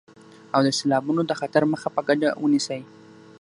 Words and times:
او 0.55 0.61
د 0.67 0.69
سيلابونو 0.77 1.21
د 1.25 1.31
خطر 1.39 1.63
مخه 1.73 1.87
په 1.95 2.01
ګډه 2.07 2.29
ونيسئ. 2.41 2.81